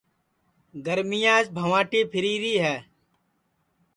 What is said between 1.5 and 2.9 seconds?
بھوانٚٹی پھیری ری ہے